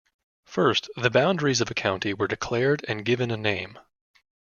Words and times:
First 0.45 0.89
the 0.95 1.11
boundaries 1.11 1.61
of 1.61 1.69
a 1.69 1.75
county 1.75 2.11
were 2.11 2.25
declared 2.27 2.83
and 2.87 3.05
given 3.05 3.29
a 3.29 3.37
name. 3.37 3.77